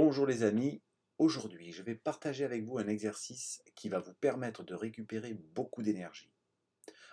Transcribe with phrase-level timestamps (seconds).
[0.00, 0.80] Bonjour les amis,
[1.18, 5.82] aujourd'hui je vais partager avec vous un exercice qui va vous permettre de récupérer beaucoup
[5.82, 6.30] d'énergie.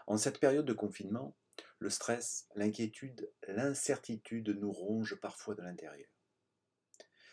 [0.05, 1.35] En cette période de confinement,
[1.79, 6.11] le stress, l'inquiétude, l'incertitude nous rongent parfois de l'intérieur.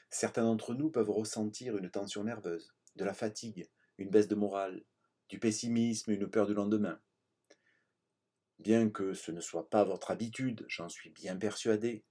[0.08, 4.82] Certains d'entre nous peuvent ressentir une tension nerveuse, de la fatigue, une baisse de morale,
[5.28, 6.98] du pessimisme, une peur du lendemain.
[8.58, 12.06] Bien que ce ne soit pas votre habitude, j'en suis bien persuadé,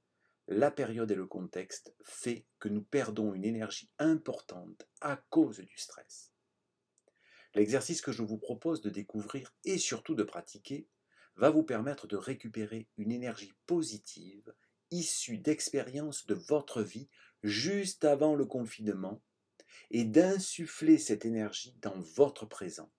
[0.52, 5.77] la période et le contexte fait que nous perdons une énergie importante à cause du
[5.77, 6.33] stress.
[7.54, 10.89] L'exercice que je vous propose de découvrir et surtout de pratiquer
[11.37, 14.54] va vous permettre de récupérer une énergie positive
[14.91, 17.07] issue d'expériences de votre vie
[17.43, 19.24] juste avant le confinement
[19.89, 22.91] et d'insuffler cette énergie dans votre présent,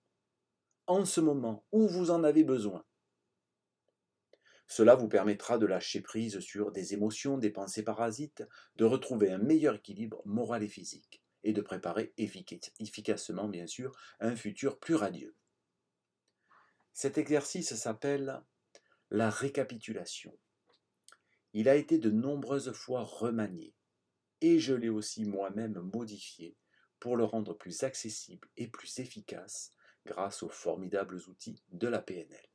[0.87, 2.83] en ce moment où vous en avez besoin.
[4.73, 8.43] Cela vous permettra de lâcher prise sur des émotions, des pensées parasites,
[8.75, 14.35] de retrouver un meilleur équilibre moral et physique, et de préparer efficacement, bien sûr, un
[14.35, 15.35] futur plus radieux.
[16.91, 18.41] Cet exercice s'appelle
[19.11, 20.35] la récapitulation.
[21.53, 23.75] Il a été de nombreuses fois remanié,
[24.41, 26.57] et je l'ai aussi moi-même modifié
[26.99, 29.71] pour le rendre plus accessible et plus efficace
[30.07, 32.52] grâce aux formidables outils de la PNL.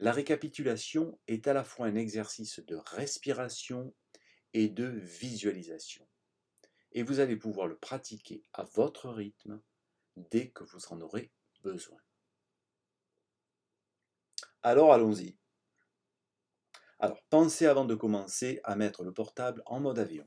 [0.00, 3.94] La récapitulation est à la fois un exercice de respiration
[4.54, 6.08] et de visualisation.
[6.92, 9.60] Et vous allez pouvoir le pratiquer à votre rythme
[10.16, 11.30] dès que vous en aurez
[11.62, 12.00] besoin.
[14.62, 15.36] Alors allons-y.
[16.98, 20.26] Alors pensez avant de commencer à mettre le portable en mode avion.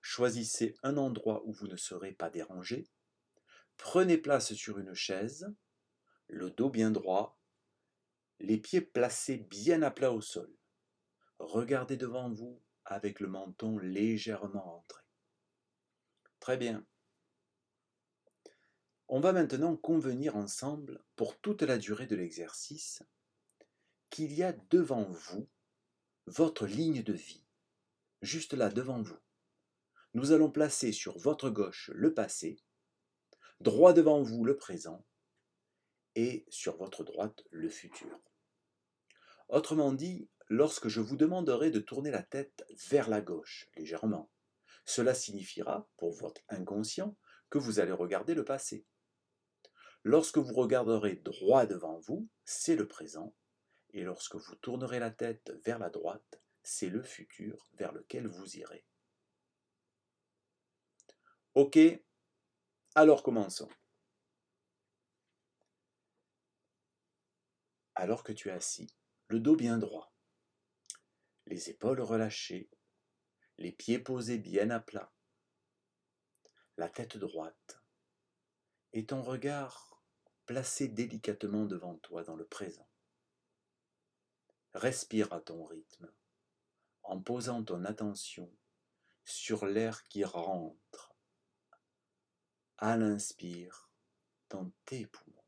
[0.00, 2.88] Choisissez un endroit où vous ne serez pas dérangé.
[3.76, 5.46] Prenez place sur une chaise,
[6.26, 7.35] le dos bien droit,
[8.40, 10.52] les pieds placés bien à plat au sol.
[11.38, 15.02] Regardez devant vous avec le menton légèrement rentré.
[16.40, 16.86] Très bien.
[19.08, 23.02] On va maintenant convenir ensemble, pour toute la durée de l'exercice,
[24.10, 25.48] qu'il y a devant vous
[26.26, 27.44] votre ligne de vie,
[28.22, 29.18] juste là devant vous.
[30.14, 32.58] Nous allons placer sur votre gauche le passé,
[33.60, 35.04] droit devant vous le présent,
[36.16, 38.18] et sur votre droite le futur.
[39.48, 44.30] Autrement dit, lorsque je vous demanderai de tourner la tête vers la gauche, légèrement,
[44.84, 47.16] cela signifiera, pour votre inconscient,
[47.50, 48.86] que vous allez regarder le passé.
[50.02, 53.34] Lorsque vous regarderez droit devant vous, c'est le présent,
[53.90, 58.56] et lorsque vous tournerez la tête vers la droite, c'est le futur vers lequel vous
[58.56, 58.84] irez.
[61.54, 61.78] Ok,
[62.94, 63.68] alors commençons.
[67.96, 68.86] alors que tu es assis,
[69.28, 70.12] le dos bien droit,
[71.46, 72.70] les épaules relâchées,
[73.58, 75.12] les pieds posés bien à plat,
[76.76, 77.82] la tête droite,
[78.92, 80.00] et ton regard
[80.46, 82.88] placé délicatement devant toi dans le présent.
[84.74, 86.12] Respire à ton rythme,
[87.02, 88.52] en posant ton attention
[89.24, 91.16] sur l'air qui rentre
[92.78, 93.90] à l'inspire
[94.50, 95.44] dans tes poumons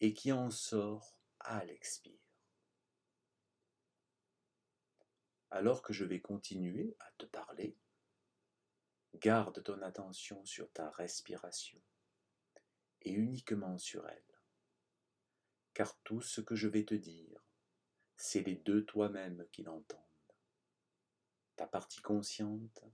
[0.00, 2.25] et qui en sort à l'expire.
[5.56, 7.74] Alors que je vais continuer à te parler,
[9.14, 11.80] garde ton attention sur ta respiration
[13.00, 14.38] et uniquement sur elle.
[15.72, 17.42] Car tout ce que je vais te dire,
[18.18, 20.02] c'est les deux toi-même qui l'entendent.
[21.56, 22.84] Ta partie consciente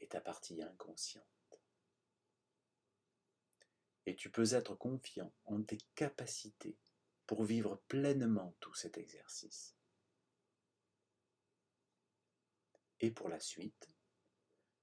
[0.00, 1.60] et ta partie inconsciente.
[4.06, 6.76] Et tu peux être confiant en tes capacités
[7.28, 9.76] pour vivre pleinement tout cet exercice.
[13.00, 13.88] Et pour la suite,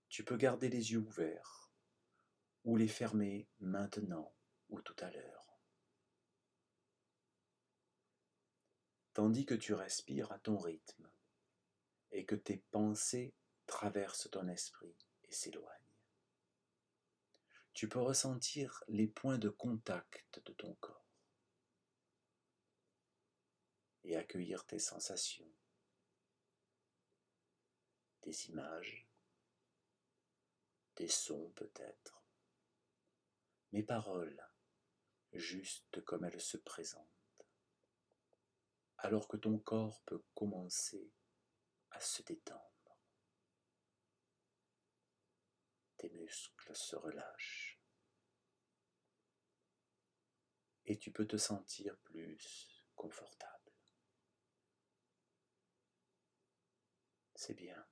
[0.09, 1.71] tu peux garder les yeux ouverts
[2.63, 4.33] ou les fermer maintenant
[4.69, 5.59] ou tout à l'heure.
[9.13, 11.09] Tandis que tu respires à ton rythme
[12.11, 13.33] et que tes pensées
[13.65, 15.67] traversent ton esprit et s'éloignent.
[17.73, 21.07] Tu peux ressentir les points de contact de ton corps.
[24.07, 25.51] et accueillir tes sensations,
[28.27, 29.07] des images,
[30.97, 32.21] des sons peut-être,
[33.71, 34.45] mes paroles,
[35.31, 37.47] juste comme elles se présentent,
[38.97, 41.09] alors que ton corps peut commencer
[41.91, 42.99] à se détendre.
[45.95, 47.79] Tes muscles se relâchent
[50.83, 53.57] et tu peux te sentir plus confortable.
[57.37, 57.85] c'est bien.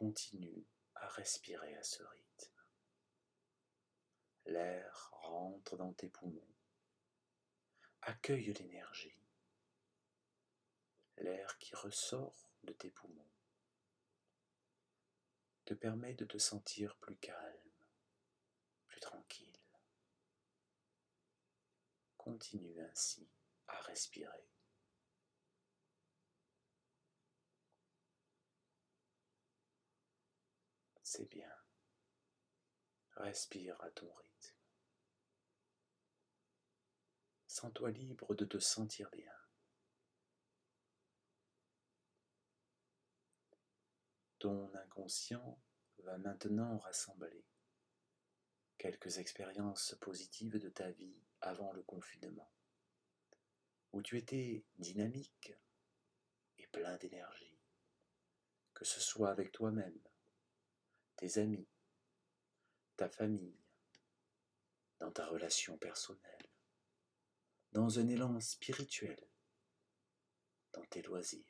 [0.00, 0.64] Continue
[0.94, 2.62] à respirer à ce rythme.
[4.46, 6.54] L'air rentre dans tes poumons.
[8.00, 9.20] Accueille l'énergie.
[11.18, 13.28] L'air qui ressort de tes poumons
[15.66, 17.70] te permet de te sentir plus calme,
[18.86, 19.60] plus tranquille.
[22.16, 23.28] Continue ainsi
[23.66, 24.48] à respirer.
[31.12, 31.52] C'est bien.
[33.16, 34.54] Respire à ton rythme.
[37.48, 39.34] Sens-toi libre de te sentir bien.
[44.38, 45.60] Ton inconscient
[45.98, 47.44] va maintenant rassembler
[48.78, 52.52] quelques expériences positives de ta vie avant le confinement,
[53.90, 55.54] où tu étais dynamique
[56.58, 57.58] et plein d'énergie,
[58.74, 60.00] que ce soit avec toi-même,
[61.20, 61.68] tes amis,
[62.96, 63.60] ta famille,
[65.00, 66.48] dans ta relation personnelle,
[67.72, 69.28] dans un élan spirituel,
[70.72, 71.44] dans tes loisirs.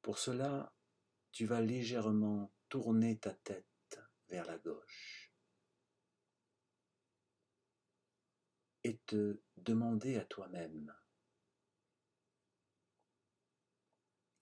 [0.00, 0.72] Pour cela,
[1.32, 5.30] tu vas légèrement tourner ta tête vers la gauche
[8.84, 10.96] et te demander à toi-même,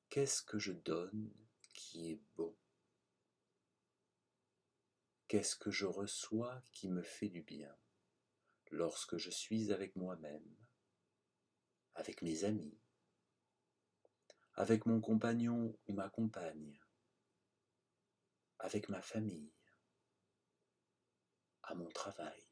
[0.09, 1.46] qu'est-ce que je donne
[1.76, 2.56] qui est bon
[5.28, 7.76] Qu'est-ce que je reçois qui me fait du bien
[8.70, 10.56] lorsque je suis avec moi-même,
[11.94, 12.78] avec mes amis,
[14.55, 16.81] avec mon compagnon ou ma compagne,
[18.58, 19.52] avec ma famille,
[21.62, 22.46] à mon travail,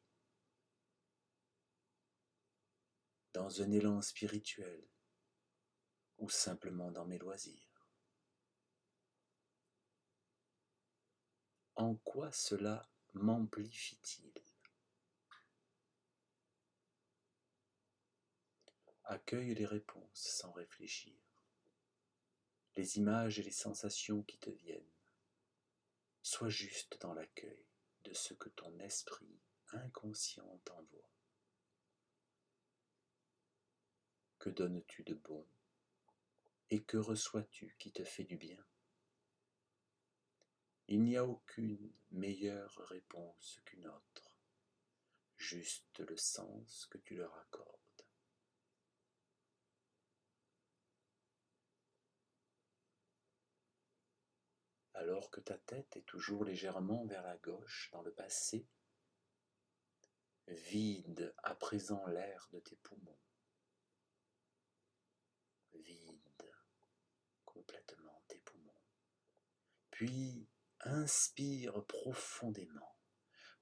[3.32, 4.88] dans un élan spirituel
[6.18, 7.73] ou simplement dans mes loisirs?
[11.76, 14.32] En quoi cela m'amplifie-t-il?
[19.06, 21.14] Accueille les réponses sans réfléchir,
[22.76, 24.92] les images et les sensations qui te viennent.
[26.22, 27.66] Sois juste dans l'accueil
[28.04, 29.40] de ce que ton esprit
[29.72, 31.10] inconscient t'envoie.
[34.38, 35.44] Que donnes-tu de bon?
[36.70, 38.64] Et que reçois-tu qui te fait du bien?
[40.88, 44.36] Il n'y a aucune meilleure réponse qu'une autre,
[45.36, 47.80] juste le sens que tu leur accordes.
[54.94, 58.68] Alors que ta tête est toujours légèrement vers la gauche dans le passé,
[60.46, 63.18] vide à présent l'air de tes poumons.
[65.72, 66.54] Vide
[67.44, 68.80] complètement tes poumons.
[69.90, 70.48] Puis
[70.80, 72.96] inspire profondément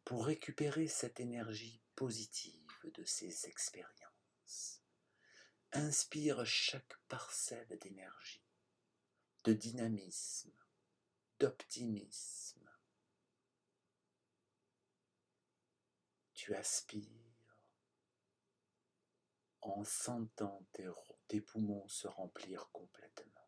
[0.04, 4.82] pour récupérer cette énergie positive de ces expériences.
[5.72, 8.44] Inspire chaque parcelle d'énergie,
[9.44, 10.52] de dynamisme,
[11.38, 12.70] d'optimisme.
[16.34, 17.32] Tu aspires
[19.62, 20.66] en sentant
[21.28, 23.41] tes, poumons se remplir complètement.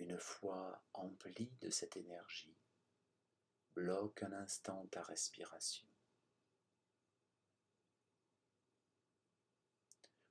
[0.00, 2.56] Une fois empli de cette énergie,
[3.74, 5.86] bloque un instant ta respiration.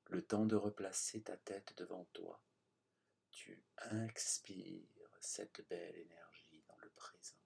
[0.08, 2.42] Le temps de replacer ta tête devant toi,
[3.30, 7.38] tu inspires cette belle énergie dans le présent.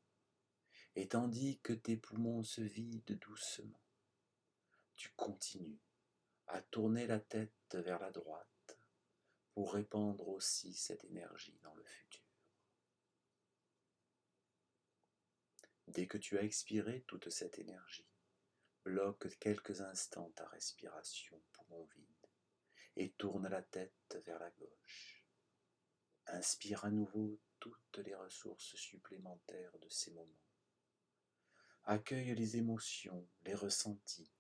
[0.96, 3.82] Et tandis que tes poumons se vident doucement,
[4.96, 5.82] tu continues
[6.48, 8.53] à tourner la tête vers la droite
[9.54, 12.24] pour répandre aussi cette énergie dans le futur.
[15.88, 18.10] Dès que tu as expiré toute cette énergie,
[18.84, 22.08] bloque quelques instants ta respiration poumon vide
[22.96, 25.24] et tourne la tête vers la gauche.
[26.28, 30.44] Inspire à nouveau toutes les ressources supplémentaires de ces moments.
[31.84, 34.32] Accueille les émotions, les ressentis,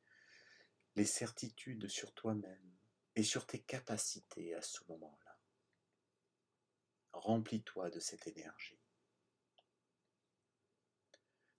[0.95, 2.77] les certitudes sur toi-même
[3.15, 5.37] et sur tes capacités à ce moment-là.
[7.13, 8.79] Remplis-toi de cette énergie.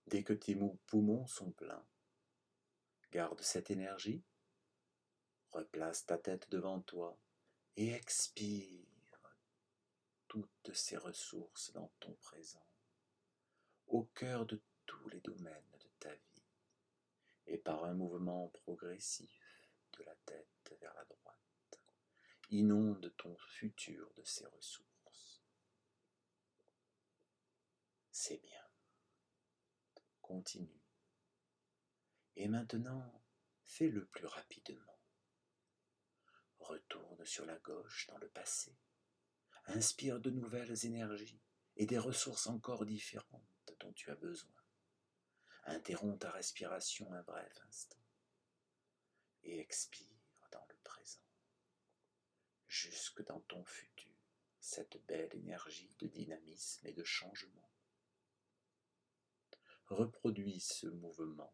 [0.07, 1.85] Dès que tes poumons sont pleins,
[3.11, 4.23] garde cette énergie,
[5.51, 7.17] replace ta tête devant toi
[7.77, 8.85] et expire
[10.27, 12.67] toutes ces ressources dans ton présent,
[13.87, 16.43] au cœur de tous les domaines de ta vie,
[17.47, 21.44] et par un mouvement progressif de la tête vers la droite
[22.49, 25.43] inonde ton futur de ses ressources.
[28.11, 28.63] C'est bien.
[30.21, 30.81] Continue.
[32.35, 33.23] Et maintenant,
[33.65, 34.99] fais-le plus rapidement.
[36.59, 38.75] Retourne sur la gauche dans le passé.
[39.67, 41.41] Inspire de nouvelles énergies
[41.75, 44.51] et des ressources encore différentes dont tu as besoin.
[45.65, 47.99] Interromps ta respiration un bref instant
[49.43, 50.14] et expire
[52.67, 54.11] jusque dans ton futur,
[54.59, 57.69] cette belle énergie de dynamisme et de changement.
[59.87, 61.53] Reproduis ce mouvement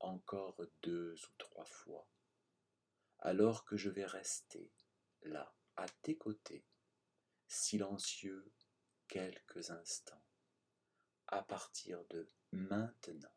[0.00, 2.08] encore deux ou trois fois,
[3.18, 4.70] alors que je vais rester
[5.22, 6.64] là, à tes côtés,
[7.46, 8.52] silencieux
[9.08, 10.22] quelques instants,
[11.26, 13.28] à partir de maintenant.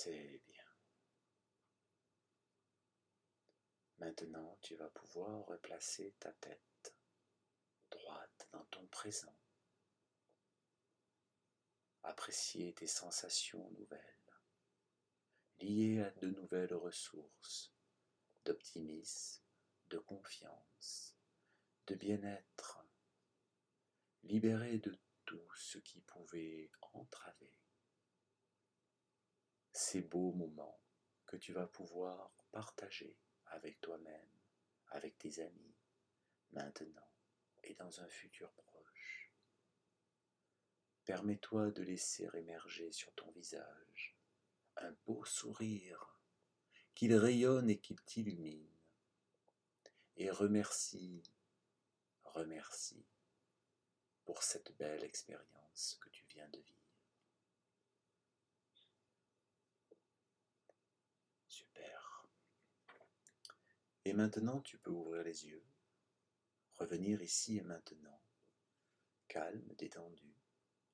[0.00, 0.64] C'est bien.
[3.98, 6.94] Maintenant, tu vas pouvoir replacer ta tête
[7.90, 9.34] droite dans ton présent.
[12.04, 14.40] Apprécier tes sensations nouvelles,
[15.58, 17.72] liées à de nouvelles ressources
[18.44, 19.42] d'optimisme,
[19.90, 21.16] de confiance,
[21.88, 22.86] de bien-être,
[24.22, 27.52] libéré de tout ce qui pouvait entraver.
[29.72, 30.80] Ces beaux moments
[31.26, 33.18] que tu vas pouvoir partager
[33.50, 34.30] avec toi-même,
[34.90, 35.74] avec tes amis,
[36.52, 37.08] maintenant
[37.64, 39.32] et dans un futur proche.
[41.04, 44.18] Permets-toi de laisser émerger sur ton visage
[44.80, 46.20] un beau sourire,
[46.94, 48.68] qu'il rayonne et qu'il t'illumine.
[50.16, 51.22] Et remercie,
[52.24, 53.06] remercie
[54.24, 56.77] pour cette belle expérience que tu viens de vivre.
[64.08, 65.62] Et maintenant, tu peux ouvrir les yeux,
[66.76, 68.18] revenir ici et maintenant,
[69.28, 70.34] calme, détendu,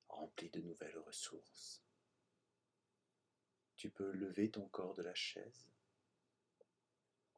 [0.09, 1.81] rempli de nouvelles ressources.
[3.77, 5.69] Tu peux lever ton corps de la chaise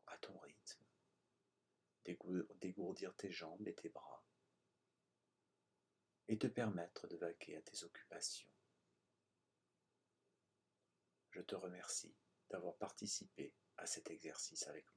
[0.07, 0.83] à ton rythme,
[2.59, 4.25] dégourdir tes jambes et tes bras,
[6.27, 8.49] et te permettre de vaquer à tes occupations.
[11.29, 12.15] Je te remercie
[12.49, 14.96] d'avoir participé à cet exercice avec moi.